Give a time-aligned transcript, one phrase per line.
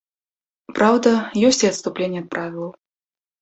[0.79, 1.11] Праўда,
[1.49, 2.73] ёсць і адступленні ад правілаў.